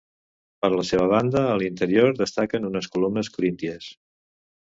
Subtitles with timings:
[0.65, 3.91] Per la seva banda a l'interior destaquen unes columnes corínties.